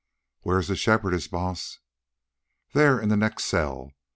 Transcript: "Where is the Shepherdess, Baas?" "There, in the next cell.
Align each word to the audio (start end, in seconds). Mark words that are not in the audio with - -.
"Where 0.39 0.57
is 0.57 0.67
the 0.67 0.75
Shepherdess, 0.75 1.27
Baas?" 1.27 1.77
"There, 2.73 2.99
in 2.99 3.09
the 3.09 3.15
next 3.15 3.43
cell. 3.43 3.91